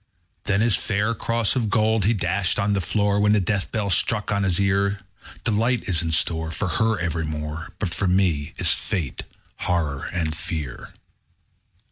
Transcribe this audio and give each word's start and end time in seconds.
_20 0.45 0.45
4. 0.45 0.45
Then 0.51 0.61
his 0.61 0.75
fair 0.75 1.13
cross 1.13 1.55
of 1.55 1.69
gold 1.69 2.05
he 2.05 2.13
dashed 2.15 2.57
on 2.57 2.73
the 2.73 2.81
floor, 2.81 3.19
When 3.19 3.33
the 3.33 3.39
death 3.39 3.67
knell 3.71 3.91
struck 3.91 4.31
on 4.31 4.41
his 4.41 4.59
ear. 4.59 4.97
'Delight 5.43 5.87
is 5.87 6.01
in 6.01 6.11
store 6.11 6.49
For 6.49 6.69
her 6.69 6.97
evermore; 6.97 7.73
But 7.77 7.93
for 7.93 8.07
me 8.07 8.55
is 8.57 8.71
fate, 8.71 9.21
horror, 9.59 10.05
and 10.11 10.35
fear.' 10.35 10.89